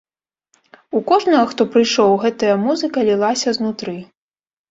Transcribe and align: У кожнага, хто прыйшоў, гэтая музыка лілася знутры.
У 0.99 1.01
кожнага, 1.09 1.43
хто 1.51 1.67
прыйшоў, 1.75 2.15
гэтая 2.25 2.55
музыка 2.65 2.97
лілася 3.09 3.49
знутры. 3.59 3.95